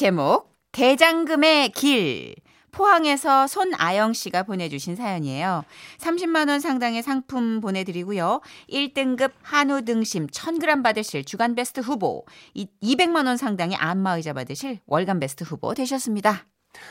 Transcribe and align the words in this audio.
제목 0.00 0.56
대장금의 0.72 1.72
길 1.72 2.34
포항에서 2.72 3.46
손아영 3.46 4.14
씨가 4.14 4.44
보내주신 4.44 4.96
사연이에요. 4.96 5.62
30만 5.98 6.48
원 6.48 6.58
상당의 6.58 7.02
상품 7.02 7.60
보내드리고요. 7.60 8.40
1등급 8.70 9.32
한우 9.42 9.82
등심 9.82 10.28
1000g 10.28 10.82
받으실 10.82 11.22
주간 11.26 11.54
베스트 11.54 11.80
후보, 11.80 12.24
200만 12.56 13.26
원 13.26 13.36
상당의 13.36 13.76
안마의자 13.76 14.32
받으실 14.32 14.80
월간 14.86 15.20
베스트 15.20 15.44
후보 15.44 15.74
되셨습니다. 15.74 16.46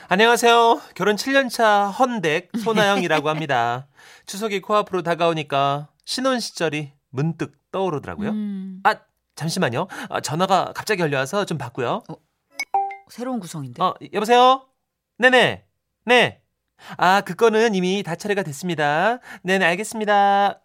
안녕하세요. 0.09 0.79
결혼 0.93 1.15
7년차 1.15 1.91
헌댁 1.97 2.51
손아영이라고 2.63 3.27
합니다. 3.27 3.87
추석이 4.27 4.61
코앞으로 4.61 5.01
다가오니까 5.01 5.89
신혼 6.05 6.39
시절이 6.39 6.93
문득 7.09 7.57
떠오르더라고요. 7.71 8.29
음, 8.29 8.81
아, 8.83 8.97
잠시만요. 9.33 9.87
아, 10.09 10.21
전화가 10.21 10.73
갑자기 10.75 10.99
걸려와서 10.99 11.45
좀 11.45 11.57
받고요. 11.57 12.03
새로운 13.09 13.39
구성인데. 13.39 13.81
어, 13.81 13.93
여보세요? 14.13 14.67
네네. 15.17 15.65
네. 16.05 16.41
아, 16.97 17.21
그 17.21 17.35
건은 17.35 17.75
이미 17.75 18.03
다 18.03 18.15
처리가 18.15 18.43
됐습니다. 18.43 19.19
네네, 19.43 19.65
알겠습니다. 19.65 20.61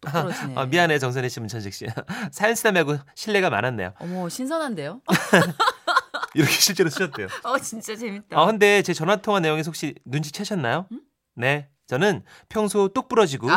떨어지네. 0.00 0.54
아, 0.56 0.66
미안해, 0.66 0.98
정선혜 0.98 1.28
씨, 1.28 1.40
문천식 1.40 1.74
씨. 1.74 1.86
사연 2.30 2.54
쓰다하고 2.54 2.96
신뢰가 3.14 3.50
많았네요. 3.50 3.94
어머 3.98 4.28
신선한데요? 4.28 5.00
이렇게 6.34 6.52
실제로 6.52 6.88
쓰셨대요. 6.88 7.26
어 7.42 7.58
진짜 7.58 7.94
재밌다. 7.96 8.40
아, 8.40 8.46
근데 8.46 8.82
제 8.82 8.94
전화 8.94 9.16
통화 9.16 9.40
내용에서 9.40 9.68
혹시 9.68 9.94
눈치채셨나요? 10.04 10.86
네. 11.34 11.68
저는 11.86 12.22
평소 12.48 12.88
똑부러지고 12.88 13.48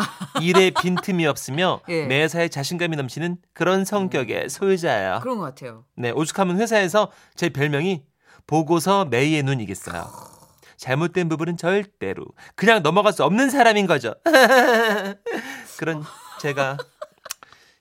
일에 0.42 0.72
빈틈이 0.72 1.26
없으며 1.26 1.82
아. 1.84 1.86
예. 1.92 2.06
매사에 2.06 2.50
자신감이 2.50 2.96
넘치는 2.98 3.38
그런 3.54 3.86
성격의 3.86 4.50
소유자예요. 4.50 5.20
그런 5.22 5.38
것 5.38 5.44
같아요. 5.44 5.86
네, 5.96 6.12
오죽하면 6.12 6.60
회사에서 6.60 7.12
제 7.36 7.50
별명이 7.50 8.04
보고서 8.48 9.06
메이의 9.06 9.44
눈이겠어요. 9.44 10.06
잘못된 10.78 11.30
부분은 11.30 11.58
절대로 11.58 12.26
그냥 12.56 12.84
넘어갈 12.84 13.14
수 13.14 13.24
없는 13.24 13.50
사람인 13.50 13.88
거죠. 13.88 14.14
그런 15.80 16.04
제가 16.40 16.78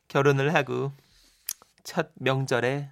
결혼을 0.08 0.54
하고 0.54 0.92
첫 1.82 2.10
명절에 2.14 2.90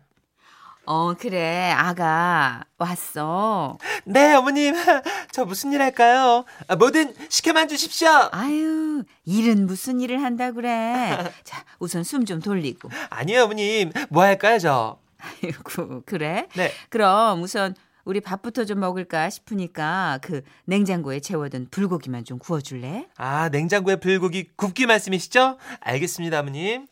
어 0.84 1.14
그래 1.14 1.70
아가 1.76 2.64
왔어. 2.76 3.78
네 4.04 4.34
어머님 4.34 4.74
저 5.30 5.44
무슨 5.44 5.72
일 5.72 5.80
할까요? 5.80 6.44
아, 6.66 6.74
뭐든 6.76 7.14
시켜만 7.28 7.68
주십시오. 7.68 8.08
아유 8.32 9.04
일은 9.24 9.66
무슨 9.66 10.00
일을 10.00 10.22
한다 10.22 10.50
그래. 10.50 11.16
자 11.44 11.64
우선 11.78 12.02
숨 12.02 12.24
좀 12.26 12.40
돌리고. 12.40 12.88
아니요 13.10 13.44
어머님 13.44 13.92
뭐 14.10 14.24
할까요 14.24 14.58
저? 14.58 14.98
아이고 15.20 16.02
그래? 16.04 16.48
네. 16.54 16.72
그럼 16.88 17.42
우선 17.42 17.76
우리 18.04 18.20
밥부터 18.20 18.64
좀 18.64 18.80
먹을까 18.80 19.30
싶으니까 19.30 20.18
그 20.20 20.42
냉장고에 20.64 21.20
재워둔 21.20 21.68
불고기만 21.70 22.24
좀 22.24 22.40
구워줄래? 22.40 23.06
아 23.16 23.48
냉장고에 23.50 23.96
불고기 23.96 24.48
굽기 24.56 24.86
말씀이시죠? 24.86 25.58
알겠습니다 25.80 26.40
어머님. 26.40 26.88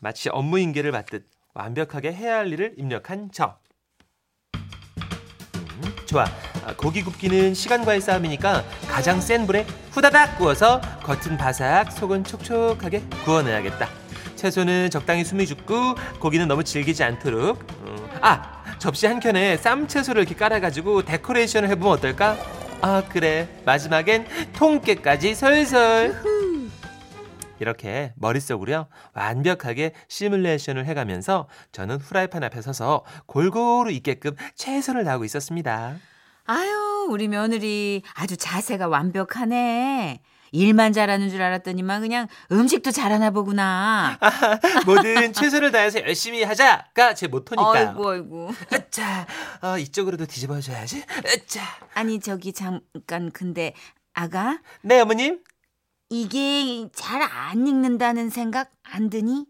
마치 0.00 0.30
업무 0.30 0.58
인계를 0.58 0.92
받듯 0.92 1.26
완벽하게 1.56 2.12
해야 2.12 2.36
할 2.36 2.52
일을 2.52 2.74
입력한 2.76 3.30
저. 3.32 3.56
음, 4.54 5.96
좋아. 6.04 6.24
아, 6.64 6.74
고기 6.76 7.02
굽기는 7.02 7.54
시간과의 7.54 8.00
싸움이니까 8.00 8.64
가장 8.88 9.20
센 9.20 9.46
불에 9.46 9.66
후다닥 9.92 10.36
구워서 10.36 10.80
겉은 11.02 11.36
바삭, 11.38 11.92
속은 11.92 12.24
촉촉하게 12.24 13.02
구워내야겠다. 13.24 13.88
채소는 14.34 14.90
적당히 14.90 15.24
숨이 15.24 15.46
죽고 15.46 15.94
고기는 16.20 16.46
너무 16.46 16.62
질기지 16.62 17.02
않도록. 17.02 17.64
음, 17.84 18.08
아 18.20 18.62
접시 18.78 19.06
한 19.06 19.18
켠에 19.18 19.56
쌈 19.56 19.88
채소를 19.88 20.22
이렇게 20.22 20.34
깔아가지고 20.34 21.02
데코레이션을 21.04 21.70
해보면 21.70 21.94
어떨까? 21.94 22.36
아 22.82 23.02
그래 23.08 23.48
마지막엔 23.64 24.26
통깨까지 24.52 25.34
솔솔. 25.34 26.35
이렇게 27.58 28.12
머릿속으로요 28.16 28.88
완벽하게 29.14 29.92
시뮬레이션을 30.08 30.86
해가면서 30.86 31.48
저는 31.72 31.96
후라이팬 31.98 32.42
앞에 32.44 32.60
서서 32.62 33.04
골고루 33.26 33.90
익게끔 33.90 34.32
최선을 34.54 35.04
다하고 35.04 35.24
있었습니다. 35.24 35.96
아유 36.44 37.06
우리 37.10 37.28
며느리 37.28 38.02
아주 38.14 38.36
자세가 38.36 38.88
완벽하네. 38.88 40.20
일만 40.52 40.92
잘하는 40.92 41.28
줄 41.28 41.42
알았더니만 41.42 42.00
그냥 42.00 42.28
음식도 42.52 42.90
잘하나 42.92 43.30
보구나. 43.30 44.18
뭐든 44.86 45.32
최선을 45.32 45.72
다해서 45.72 46.00
열심히 46.00 46.42
하자가 46.44 47.14
제 47.14 47.26
모토니까요. 47.26 47.88
아이고 47.88 48.10
아이고. 48.10 48.50
으짜, 48.72 49.26
어, 49.60 49.76
이쪽으로도 49.76 50.26
뒤집어줘야지. 50.26 51.04
으짜. 51.26 51.62
아니 51.94 52.20
저기 52.20 52.52
잠깐 52.52 53.30
근데 53.32 53.74
아가 54.14 54.60
네 54.82 55.00
어머님. 55.00 55.40
이게 56.08 56.88
잘 56.94 57.22
안 57.22 57.66
익는다는 57.66 58.30
생각 58.30 58.70
안 58.84 59.10
드니? 59.10 59.46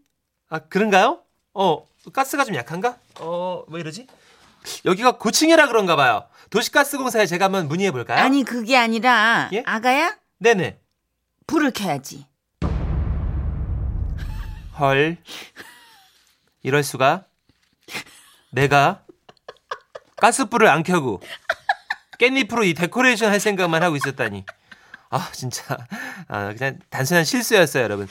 아 0.49 0.59
그런가요? 0.59 1.21
어 1.53 1.87
가스가 2.13 2.45
좀 2.45 2.55
약한가? 2.55 2.97
어뭐 3.19 3.77
이러지? 3.77 4.07
여기가 4.85 5.17
고층이라 5.17 5.67
그런가 5.67 5.95
봐요. 5.95 6.27
도시가스 6.49 6.97
공사에 6.97 7.25
제가 7.25 7.45
한번 7.45 7.67
문의해 7.67 7.91
볼까요? 7.91 8.19
아니 8.23 8.43
그게 8.43 8.75
아니라 8.77 9.49
예? 9.53 9.63
아가야 9.65 10.17
네네. 10.39 10.79
불을 11.45 11.71
켜야지. 11.71 12.25
헐. 14.79 15.17
이럴 16.63 16.83
수가? 16.83 17.25
내가 18.51 19.03
가스불을 20.17 20.67
안 20.67 20.83
켜고 20.83 21.21
깻잎으로 22.19 22.65
이 22.65 22.73
데코레이션 22.73 23.31
할 23.31 23.39
생각만 23.39 23.83
하고 23.83 23.95
있었다니. 23.95 24.45
아, 25.09 25.29
진짜. 25.31 25.77
아, 26.27 26.53
그냥 26.53 26.79
단순한 26.89 27.23
실수였어요, 27.23 27.83
여러분. 27.83 28.07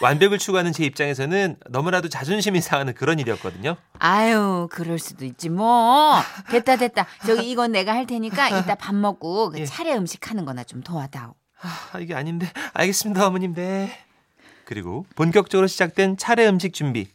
완벽을 0.00 0.38
추구하는 0.38 0.72
제 0.72 0.84
입장에서는 0.84 1.56
너무나도 1.70 2.08
자존심이 2.08 2.60
상하는 2.60 2.94
그런 2.94 3.18
일이었거든요. 3.18 3.76
아유 3.98 4.68
그럴 4.70 4.98
수도 4.98 5.24
있지 5.24 5.48
뭐. 5.48 6.20
됐다 6.50 6.76
됐다. 6.76 7.06
저기 7.26 7.50
이건 7.50 7.72
내가 7.72 7.94
할 7.94 8.06
테니까 8.06 8.50
이따 8.50 8.74
밥 8.74 8.94
먹고 8.94 9.50
그 9.50 9.60
예. 9.60 9.64
차례 9.64 9.94
음식 9.94 10.30
하는 10.30 10.44
거나 10.44 10.64
좀 10.64 10.82
도와다오. 10.82 11.34
아, 11.62 11.98
이게 11.98 12.14
아닌데. 12.14 12.50
알겠습니다, 12.74 13.26
어머님. 13.26 13.54
네. 13.54 13.98
그리고 14.66 15.06
본격적으로 15.14 15.66
시작된 15.66 16.18
차례 16.18 16.46
음식 16.46 16.74
준비. 16.74 17.08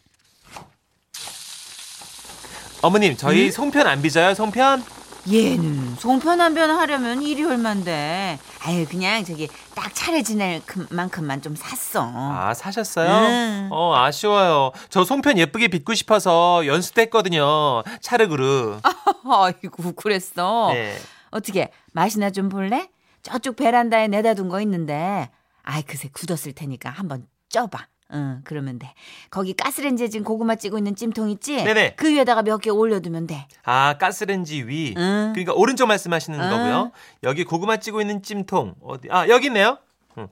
어머님, 2.82 3.16
저희 3.16 3.52
송편 3.52 3.86
안 3.86 4.02
빚어요, 4.02 4.34
송편? 4.34 4.84
얘는 5.32 5.96
송편 6.00 6.42
한변 6.42 6.72
하려면 6.72 7.22
일이 7.22 7.44
얼만데. 7.44 8.40
아유 8.64 8.86
그냥 8.90 9.24
저기 9.24 9.48
딱 9.76 9.94
차례 9.94 10.24
지낼 10.24 10.62
그- 10.66 10.88
만큼만 10.90 11.42
좀 11.42 11.56
샀어. 11.56 12.10
아, 12.14 12.54
사셨어요? 12.56 13.10
음. 13.10 13.70
어, 13.72 13.96
아쉬워요. 13.96 14.72
저 14.90 15.04
송편 15.04 15.38
예쁘게 15.38 15.68
빚고 15.68 15.94
싶어서 15.94 16.66
연습 16.66 16.98
했거든요. 16.98 17.84
차르그루. 18.02 18.80
아이고 19.30 19.94
그랬어. 19.94 20.72
네. 20.74 20.98
어떻게 21.30 21.70
맛이나 21.94 22.32
좀 22.32 22.50
볼래? 22.50 22.90
저쪽 23.22 23.56
베란다에 23.56 24.08
내다 24.08 24.34
둔 24.34 24.50
거 24.50 24.60
있는데. 24.62 25.30
아이 25.64 25.84
그새 25.84 26.10
굳었을 26.12 26.54
테니까 26.54 26.90
한번 26.90 27.28
쪄봐. 27.50 27.86
응 28.14 28.42
그러면 28.44 28.78
돼. 28.80 28.94
거기 29.30 29.54
가스레인지에 29.54 30.10
지금 30.10 30.24
고구마 30.26 30.56
찌고 30.56 30.78
있는 30.78 30.96
찜통 30.96 31.30
있지? 31.30 31.64
네네. 31.64 31.96
그 31.96 32.10
위에다가 32.10 32.42
몇 32.44 32.60
개 32.62 32.70
올려두면 32.70 33.28
돼. 33.28 33.48
아, 33.64 33.98
가스렌지 33.98 34.68
위. 34.68 34.94
응. 34.98 35.32
그러니까 35.34 35.54
오른쪽 35.54 35.88
말씀하시는 35.88 36.40
응. 36.40 36.50
거고요. 36.50 36.92
여기 37.24 37.44
고구마 37.44 37.78
찌고 37.78 38.02
있는 38.02 38.22
찜통. 38.22 38.76
어디? 38.82 39.08
아, 39.12 39.28
여기 39.30 39.48
있네요. 39.48 39.78
응. 40.18 40.28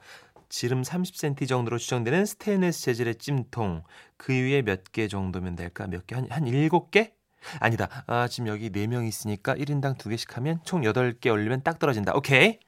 지름 0.50 0.82
30cm 0.82 1.48
정도로 1.48 1.78
추정되는 1.78 2.26
스테인레스 2.26 2.82
재질의 2.84 3.16
찜통. 3.16 3.84
그 4.18 4.34
위에 4.34 4.62
몇 4.64 4.84
개 4.92 5.08
정도면 5.08 5.56
될까? 5.56 5.86
몇 5.88 6.08
개? 6.08 6.16
한, 6.16 6.28
한 6.30 6.46
7개? 6.46 7.12
아니다. 7.60 7.88
아, 8.08 8.28
지금 8.28 8.48
여기 8.48 8.70
4명 8.72 9.08
있으니까 9.08 9.54
1인당 9.56 9.98
2개씩 9.98 10.34
하면 10.34 10.60
총 10.66 10.82
8개 10.82 11.32
올리면 11.32 11.62
딱 11.64 11.80
떨어진다. 11.80 12.14
오케이. 12.16 12.60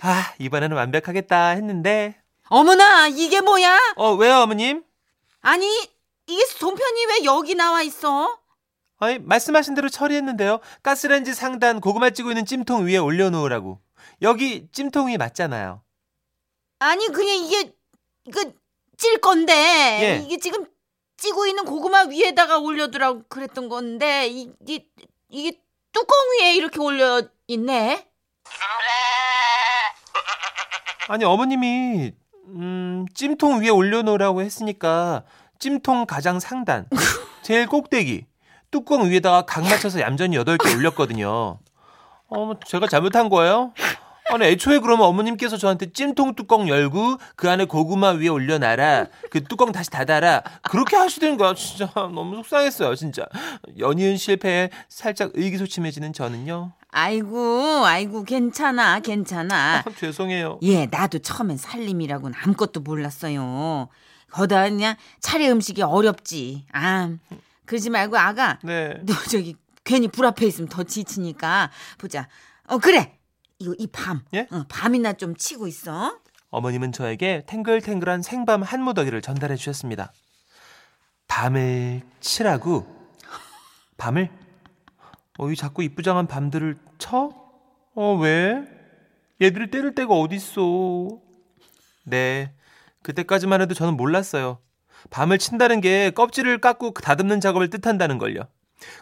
아, 0.00 0.32
이번에는 0.38 0.76
완벽하겠다 0.76 1.48
했는데. 1.50 2.16
어머나 2.50 3.06
이게 3.06 3.40
뭐야? 3.40 3.78
어, 3.96 4.12
왜요, 4.14 4.40
어머님? 4.40 4.84
아니 5.40 5.66
이게 6.26 6.44
송편이 6.46 7.06
왜 7.06 7.24
여기 7.24 7.54
나와 7.54 7.80
있어? 7.82 8.38
아니, 8.98 9.18
말씀하신 9.20 9.74
대로 9.74 9.88
처리했는데요. 9.88 10.58
가스레인지 10.82 11.32
상단 11.32 11.80
고구마 11.80 12.10
찌고 12.10 12.30
있는 12.30 12.44
찜통 12.44 12.86
위에 12.86 12.98
올려놓으라고. 12.98 13.80
여기 14.22 14.68
찜통이 14.72 15.16
맞잖아요. 15.16 15.82
아니 16.80 17.06
그냥 17.06 17.36
이게 17.36 17.72
그찔 18.32 19.18
건데 19.20 19.52
예. 20.02 20.24
이게 20.24 20.38
지금 20.38 20.66
찌고 21.18 21.46
있는 21.46 21.64
고구마 21.64 22.02
위에다가 22.08 22.58
올려두라고 22.58 23.24
그랬던 23.28 23.68
건데 23.68 24.26
이게 24.26 24.86
이게 25.28 25.60
뚜껑 25.92 26.16
위에 26.40 26.54
이렇게 26.56 26.80
올려 26.80 27.22
있네. 27.46 28.08
아니 31.08 31.24
어머님이 31.24 32.12
음, 32.54 33.06
찜통 33.14 33.62
위에 33.62 33.68
올려놓으라고 33.68 34.42
했으니까 34.42 35.22
찜통 35.58 36.06
가장 36.06 36.40
상단, 36.40 36.86
제일 37.42 37.66
꼭대기, 37.66 38.26
뚜껑 38.70 39.08
위에다가 39.08 39.42
각 39.42 39.62
맞춰서 39.64 40.00
얌전히 40.00 40.36
8개 40.38 40.76
올렸거든요. 40.76 41.58
어, 42.28 42.52
제가 42.66 42.86
잘못한 42.86 43.28
거예요? 43.28 43.72
아니 44.32 44.46
애초에 44.46 44.78
그러면 44.78 45.06
어머님께서 45.06 45.56
저한테 45.56 45.92
찜통 45.92 46.36
뚜껑 46.36 46.68
열고 46.68 47.16
그 47.34 47.50
안에 47.50 47.64
고구마 47.64 48.10
위에 48.10 48.28
올려놔라 48.28 49.06
그 49.28 49.42
뚜껑 49.42 49.72
다시 49.72 49.90
닫아라 49.90 50.42
그렇게 50.62 50.96
하시는 50.96 51.36
거야 51.36 51.52
진짜 51.54 51.90
너무 51.94 52.36
속상했어요 52.36 52.94
진짜 52.94 53.26
연이은 53.76 54.16
실패에 54.16 54.70
살짝 54.88 55.32
의기소침해지는 55.34 56.12
저는요 56.12 56.70
아이고, 56.92 57.84
아이고, 57.86 58.24
괜찮아, 58.24 59.00
괜찮아. 59.00 59.82
아, 59.86 59.90
죄송해요 59.96 60.58
예, 60.62 60.86
나도 60.86 61.20
처음엔 61.20 61.56
살림이라고는 61.56 62.36
아무것도 62.42 62.80
몰랐어요. 62.80 63.88
거다 64.30 64.68
그냥 64.68 64.96
차례 65.20 65.48
음식이 65.50 65.82
어렵지. 65.82 66.66
아, 66.72 67.10
그러지 67.66 67.90
말고 67.90 68.18
아가, 68.18 68.58
네 68.62 68.94
너 69.04 69.14
저기 69.30 69.56
괜히 69.84 70.08
불 70.08 70.26
앞에 70.26 70.46
있으면 70.46 70.68
더 70.68 70.82
지치니까 70.84 71.70
보자. 71.98 72.28
어, 72.66 72.78
그래. 72.78 73.16
이거 73.58 73.74
이 73.78 73.86
밤. 73.88 74.22
예? 74.34 74.46
어, 74.50 74.64
밤이나 74.68 75.12
좀 75.14 75.36
치고 75.36 75.66
있어. 75.66 76.18
어머님은 76.50 76.92
저에게 76.92 77.44
탱글탱글한 77.46 78.22
생밤 78.22 78.62
한 78.62 78.82
무더기를 78.82 79.22
전달해 79.22 79.54
주셨습니다 79.54 80.12
밤을 81.28 82.02
치라고 82.20 82.86
밤을 83.96 84.30
어, 85.40 85.50
이 85.50 85.56
자꾸 85.56 85.82
이쁘장한 85.82 86.26
밤들을 86.26 86.76
쳐? 86.98 87.30
어, 87.94 88.14
왜? 88.16 88.62
얘들을 89.40 89.70
때릴 89.70 89.94
데가 89.94 90.12
어딨어. 90.12 91.18
네. 92.04 92.52
그때까지만 93.02 93.62
해도 93.62 93.72
저는 93.72 93.96
몰랐어요. 93.96 94.58
밤을 95.08 95.38
친다는 95.38 95.80
게 95.80 96.10
껍질을 96.10 96.60
깎고 96.60 96.92
다듬는 96.92 97.40
작업을 97.40 97.70
뜻한다는 97.70 98.18
걸요. 98.18 98.42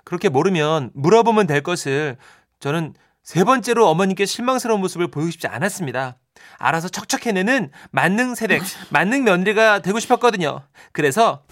그렇게 0.05 0.29
모르면 0.29 0.93
물어보면 0.95 1.49
될 1.49 1.65
것을 1.65 2.17
저는 2.61 2.95
세 3.25 3.43
번째로 3.43 3.89
어머님께 3.89 4.25
실망스러운 4.25 4.81
모습을 4.81 5.11
보이고 5.11 5.33
싶지 5.33 5.49
않았습니다. 5.49 6.19
알아서 6.59 6.89
척척 6.89 7.27
해내는 7.27 7.73
만능 7.91 8.37
세댁, 8.37 8.63
만능 8.91 9.25
며느리가 9.25 9.81
되고 9.81 9.99
싶었거든요. 9.99 10.63
그래서 10.93 11.43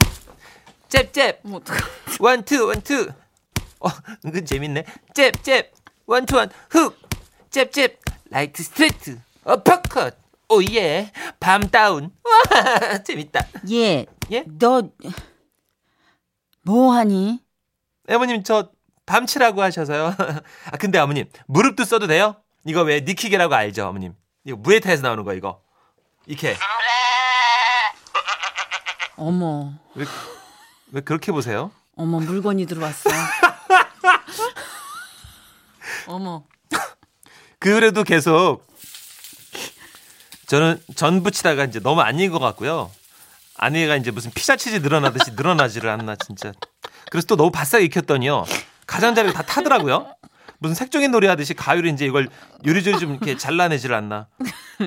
잽잽 0.88 1.40
뭐 1.42 1.60
원투 2.20 2.66
원투 2.68 3.08
어 3.80 3.88
은근 4.24 4.44
재밌네. 4.46 4.84
잽 5.14 5.32
잽 5.42 5.72
원투 6.06 6.36
원 6.36 6.50
훅. 6.70 6.98
잽 7.50 7.70
잽 7.72 7.98
라이트 8.30 8.62
스트레이트. 8.62 9.20
어퍼컷. 9.44 10.16
Oh 10.48 10.67
yeah. 10.67 11.12
밤 11.40 11.68
다운. 11.68 12.10
와 12.24 12.98
재밌다. 13.02 13.46
예, 13.70 14.06
예? 14.32 14.44
너 14.58 14.82
뭐 16.62 16.92
하니? 16.94 17.40
어머님 18.08 18.42
저 18.42 18.70
밤 19.06 19.25
치라고 19.25 19.62
하셔서요. 19.62 20.14
아 20.72 20.76
근데 20.78 20.98
어머님 20.98 21.30
무릎도 21.46 21.84
써도 21.84 22.06
돼요? 22.08 22.36
이거 22.64 22.82
왜 22.82 23.00
knee 23.02 23.18
kick이라고 23.18 23.54
알죠 23.54 23.86
어머님? 23.86 24.14
이거 24.44 24.56
무에타이에서 24.56 25.02
나오는 25.02 25.22
거 25.24 25.32
이거. 25.34 25.62
이렇게. 26.26 26.56
어머, 29.16 29.72
왜, 29.94 30.04
왜 30.92 31.00
그렇게 31.00 31.32
보세요? 31.32 31.70
어머 31.96 32.18
물건이 32.20 32.66
들어왔어. 32.66 33.08
어머, 36.06 36.44
그래도 37.58 38.04
계속 38.04 38.66
저는 40.46 40.80
전 40.94 41.22
부치다가 41.22 41.64
이제 41.64 41.80
너무 41.80 42.00
안 42.00 42.20
익은 42.20 42.32
것 42.32 42.38
같고요. 42.38 42.90
아내가 43.56 43.96
이제 43.96 44.10
무슨 44.10 44.30
피자 44.32 44.56
치즈 44.56 44.76
늘어나듯이 44.76 45.32
늘어나지를 45.32 45.90
않나 45.90 46.14
진짜. 46.16 46.52
그래서 47.10 47.26
또 47.26 47.36
너무 47.36 47.50
바싹 47.50 47.82
익혔더니요. 47.82 48.44
가장자리가 48.86 49.34
다 49.34 49.42
타더라고요. 49.42 50.14
무슨 50.58 50.74
색종이 50.74 51.08
놀이 51.08 51.26
하듯이 51.26 51.54
가위로 51.54 51.88
이제 51.88 52.06
이걸 52.06 52.28
요리조리 52.64 52.98
좀 52.98 53.10
이렇게 53.12 53.36
잘라내지를 53.36 53.94
않나. 53.94 54.28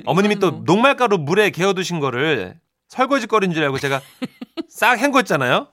어머님이 0.05 0.39
또 0.39 0.61
녹말가루 0.65 1.17
물에 1.17 1.49
개어두신 1.49 1.99
거를 1.99 2.59
설거지 2.87 3.27
거리인 3.27 3.53
줄 3.53 3.63
알고 3.63 3.77
제가 3.79 4.01
싹 4.69 4.97
헹궜잖아요. 4.99 5.67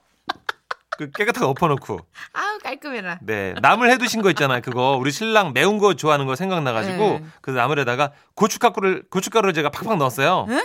그 0.97 1.11
깨끗하게 1.11 1.45
엎어놓고. 1.45 1.99
아우 2.33 2.57
깔끔해라. 2.59 3.19
네, 3.21 3.53
나물 3.61 3.89
해두신 3.91 4.21
거 4.21 4.29
있잖아요. 4.31 4.61
그거 4.61 4.97
우리 4.99 5.11
신랑 5.11 5.53
매운 5.53 5.77
거 5.77 5.93
좋아하는 5.93 6.25
거 6.25 6.35
생각나가지고 6.35 6.97
네. 6.97 7.25
그 7.41 7.51
나물에다가 7.51 8.11
고춧가루를 8.35 9.03
고춧가루를 9.09 9.53
제가 9.53 9.69
팍팍 9.69 9.97
넣었어요. 9.97 10.45
응? 10.49 10.61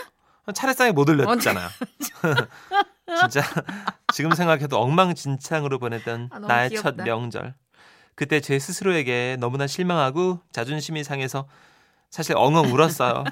차례상에 0.54 0.92
못 0.92 1.08
올렸잖아요. 1.08 1.68
진짜 3.20 3.42
지금 4.12 4.32
생각해도 4.32 4.80
엉망진창으로 4.80 5.78
보냈던 5.78 6.30
아, 6.32 6.38
나의 6.38 6.70
귀엽다. 6.70 6.96
첫 6.96 7.04
명절. 7.04 7.54
그때 8.14 8.40
제 8.40 8.58
스스로에게 8.58 9.36
너무나 9.40 9.66
실망하고 9.66 10.40
자존심이 10.52 11.04
상해서 11.04 11.46
사실 12.12 12.36
엉엉 12.36 12.72
울었어요. 12.74 13.24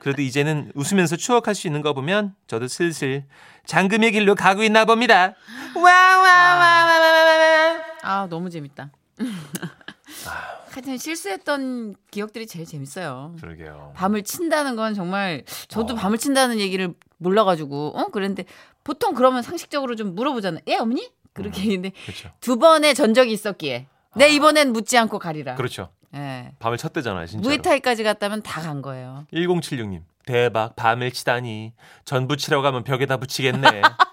그래도 0.00 0.22
이제는 0.22 0.70
웃으면서 0.76 1.16
추억할 1.16 1.56
수 1.56 1.66
있는 1.66 1.82
거 1.82 1.92
보면 1.92 2.36
저도 2.46 2.68
슬슬 2.68 3.24
장금의 3.66 4.12
길로 4.12 4.36
가고 4.36 4.62
있나 4.62 4.84
봅니다. 4.84 5.34
와와와와와와. 5.74 7.80
아 8.02 8.28
너무 8.30 8.48
재밌다. 8.48 8.92
하여튼 10.70 10.98
실수했던 10.98 11.96
기억들이 12.12 12.46
제일 12.46 12.64
재밌어요. 12.64 13.34
그러게요. 13.40 13.92
밤을 13.96 14.22
친다는 14.22 14.76
건 14.76 14.94
정말 14.94 15.42
저도 15.66 15.94
어. 15.94 15.96
밤을 15.96 16.16
친다는 16.16 16.60
얘기를 16.60 16.94
몰라가지고 17.18 17.98
어 17.98 18.06
그랬는데 18.06 18.44
보통 18.84 19.14
그러면 19.14 19.42
상식적으로 19.42 19.96
좀 19.96 20.14
물어보잖아요. 20.14 20.62
예 20.68 20.76
어머니 20.76 21.10
그렇게 21.32 21.62
했는데 21.62 21.90
그렇죠. 22.04 22.30
두 22.40 22.56
번의 22.56 22.94
전적이 22.94 23.32
있었기에 23.32 23.88
내 24.14 24.28
이번엔 24.28 24.72
묻지 24.72 24.96
않고 24.96 25.18
가리라. 25.18 25.56
그렇죠. 25.56 25.90
예. 26.14 26.52
밤을 26.58 26.76
쳤대잖아요, 26.78 27.26
진짜. 27.26 27.48
무에타이까지 27.48 28.02
갔다면 28.02 28.42
다 28.42 28.60
간 28.62 28.82
거예요. 28.82 29.26
1076님. 29.32 30.02
대박. 30.26 30.76
밤을 30.76 31.10
치다니. 31.12 31.72
전부 32.04 32.36
치라고 32.36 32.66
하면 32.66 32.84
벽에다 32.84 33.16
붙이겠네. 33.16 33.82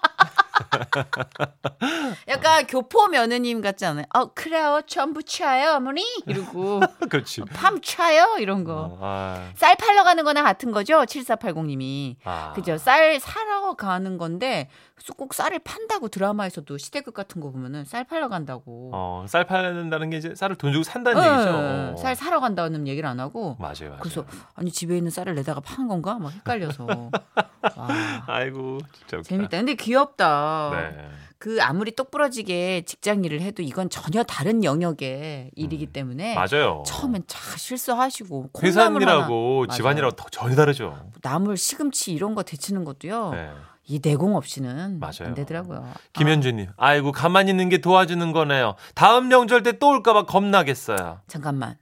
약간 2.28 2.66
교포 2.66 3.08
며느님 3.08 3.60
같지 3.60 3.84
않아요? 3.86 4.04
어 4.14 4.32
그래요 4.32 4.80
전부 4.86 5.22
차요 5.22 5.72
어머니 5.76 6.02
이러고 6.26 6.80
그렇지. 7.08 7.42
밤 7.54 7.80
차요 7.80 8.36
이런 8.38 8.64
거. 8.64 8.88
어, 8.92 8.98
아, 9.00 9.50
쌀 9.54 9.76
팔러 9.76 10.04
가는 10.04 10.24
거나 10.24 10.42
같은 10.42 10.72
거죠? 10.72 10.98
7480님이. 11.02 12.16
아. 12.24 12.52
그죠? 12.54 12.76
쌀 12.78 13.18
사러 13.20 13.74
가는 13.74 14.18
건데 14.18 14.68
꼭 15.16 15.34
쌀을 15.34 15.60
판다고 15.60 16.08
드라마에서도 16.08 16.76
시대극 16.76 17.14
같은 17.14 17.40
거 17.40 17.50
보면은 17.50 17.84
쌀 17.84 18.04
팔러 18.04 18.28
간다고. 18.28 18.90
어, 18.92 19.24
쌀 19.28 19.44
파는다는 19.44 20.10
게 20.10 20.18
이제 20.18 20.34
쌀을 20.34 20.56
돈 20.56 20.72
주고 20.72 20.82
산다는 20.82 21.22
예, 21.22 21.28
얘기죠. 21.28 21.48
예. 21.96 22.02
쌀 22.02 22.16
사러 22.16 22.40
간다는 22.40 22.86
얘기를 22.86 23.08
안 23.08 23.20
하고. 23.20 23.56
맞아요, 23.58 23.74
맞아요. 23.82 23.98
그래서 24.00 24.24
아니 24.54 24.70
집에 24.70 24.96
있는 24.96 25.10
쌀을 25.10 25.34
내다가 25.34 25.60
파는 25.60 25.88
건가? 25.88 26.18
막 26.18 26.32
헷갈려서. 26.32 26.86
와. 27.76 27.88
아이고, 28.26 28.78
진짜 28.98 29.16
웃기다. 29.18 29.22
재밌다. 29.28 29.56
근데 29.58 29.74
귀엽다. 29.74 30.70
네. 30.72 31.08
그 31.38 31.62
아무리 31.62 31.92
똑부러지게 31.94 32.82
직장 32.84 33.24
일을 33.24 33.40
해도 33.40 33.62
이건 33.62 33.88
전혀 33.90 34.24
다른 34.24 34.64
영역의 34.64 35.52
일이기 35.54 35.86
때문에 35.86 36.34
음. 36.34 36.36
맞아요. 36.36 36.82
처음엔 36.84 37.22
차 37.28 37.56
실수하시고 37.56 38.50
회사일하고 38.60 39.68
집안일하고 39.68 40.16
더 40.16 40.24
전혀 40.30 40.56
다르죠. 40.56 40.98
나물 41.22 41.56
시금치 41.56 42.12
이런 42.12 42.34
거 42.34 42.42
데치는 42.42 42.82
것도요. 42.84 43.30
네. 43.30 43.52
이 43.86 44.00
내공 44.02 44.34
없이는 44.36 44.98
맞아요. 44.98 45.28
안 45.28 45.34
되더라고요. 45.34 45.88
김현주님, 46.12 46.66
아이고 46.76 47.12
가만히 47.12 47.50
있는 47.52 47.68
게 47.68 47.78
도와주는 47.78 48.32
거네요. 48.32 48.74
다음 48.94 49.28
명절 49.28 49.62
때 49.62 49.78
또 49.78 49.88
올까봐 49.90 50.24
겁나겠어요. 50.24 50.98
아, 51.00 51.20
잠깐만. 51.28 51.76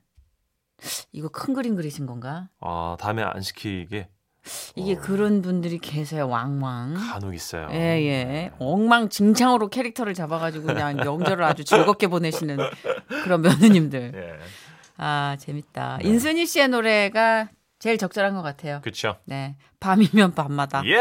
이거 1.13 1.29
큰 1.29 1.55
그림 1.55 1.75
그리신 1.77 2.05
건가? 2.07 2.49
아 2.61 2.97
다음에 3.01 3.23
안 3.23 3.41
시키게 3.41 4.09
이게 4.75 4.95
어. 4.95 5.01
그런 5.01 5.43
분들이 5.43 5.79
계세요. 5.79 6.29
왕왕. 6.29 6.95
간혹 6.95 7.35
있어요. 7.35 7.69
예, 7.73 7.77
예. 7.77 8.51
엉망진창으로 8.59 9.69
캐릭터를 9.69 10.15
잡아가지고 10.15 10.67
그냥 10.67 10.97
명절을 10.97 11.45
아주 11.45 11.65
즐겁게 11.65 12.07
보내시는 12.07 12.59
그런 13.25 13.43
며느님들. 13.43 14.13
예, 14.15 14.45
아, 14.97 15.37
재밌다. 15.39 15.99
네. 16.03 16.09
인순이 16.09 16.47
씨의 16.47 16.69
노래가 16.69 17.49
제일 17.79 17.99
적절한 17.99 18.35
것 18.35 18.43
같아요. 18.43 18.81
그렇죠. 18.83 19.17
네. 19.25 19.57
밤이면 19.81 20.35
밤마다. 20.35 20.83
예. 20.87 20.97